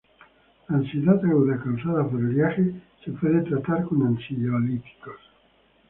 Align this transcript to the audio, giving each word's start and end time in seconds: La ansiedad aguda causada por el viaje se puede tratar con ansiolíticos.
La 0.67 0.77
ansiedad 0.77 1.23
aguda 1.23 1.61
causada 1.63 2.09
por 2.09 2.19
el 2.21 2.29
viaje 2.29 2.73
se 3.05 3.11
puede 3.11 3.43
tratar 3.43 3.83
con 3.85 4.01
ansiolíticos. 4.07 5.17